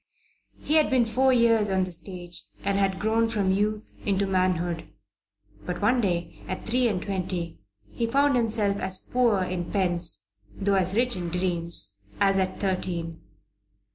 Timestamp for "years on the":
1.31-1.91